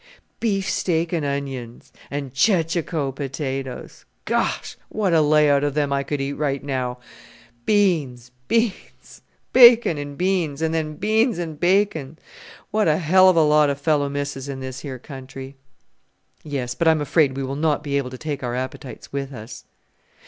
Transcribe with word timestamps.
Beefsteak 0.39 1.13
and 1.13 1.23
onions! 1.23 1.93
and 2.09 2.33
chechacho 2.33 3.11
potatoes! 3.13 4.03
Gosh! 4.25 4.75
what 4.89 5.13
a 5.13 5.21
lay 5.21 5.47
out 5.47 5.63
of 5.63 5.75
them 5.75 5.93
I 5.93 6.01
could 6.01 6.19
eat 6.19 6.33
right 6.33 6.63
now. 6.63 6.97
Beans 7.67 8.31
beans 8.47 9.21
bacon 9.53 9.99
and 9.99 10.17
beans 10.17 10.63
and 10.63 10.73
then 10.73 10.95
beans 10.95 11.37
and 11.37 11.59
bacon! 11.59 12.17
What 12.71 12.87
a 12.87 12.97
hell 12.97 13.29
of 13.29 13.35
a 13.35 13.43
lot 13.43 13.69
a 13.69 13.75
fellow 13.75 14.09
misses 14.09 14.49
in 14.49 14.59
this 14.59 14.79
here 14.79 14.97
country!" 14.97 15.55
"Yes, 16.41 16.73
but 16.73 16.87
I'm 16.87 16.99
afraid 17.01 17.37
we 17.37 17.43
will 17.43 17.55
not 17.55 17.83
be 17.83 17.95
able 17.99 18.09
to 18.09 18.17
take 18.17 18.41
our 18.41 18.55
appetites 18.55 19.13
with 19.13 19.31
us." 19.31 19.65